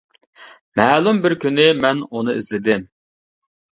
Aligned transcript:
مەلۇم 0.81 1.21
بىر 1.27 1.35
كۈنى 1.45 1.67
مەن 1.85 2.03
ئۇنى 2.09 2.39
ئىزدىدىم. 2.41 2.89